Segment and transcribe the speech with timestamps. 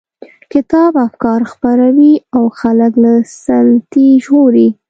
[0.53, 3.13] کتاب افکار خپروي او خلک له
[3.43, 4.69] سلطې ژغوري.